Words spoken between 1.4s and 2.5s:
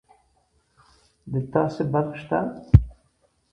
تاسي برق شته